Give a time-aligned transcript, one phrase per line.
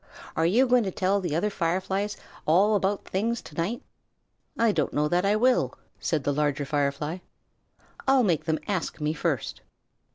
[0.35, 2.17] "Are you going to tell the other Fireflies
[2.47, 3.83] all about things to night?"
[4.57, 7.19] "I don't know that I will," said the Larger Firefly.
[8.07, 9.61] "I'll make them ask me first."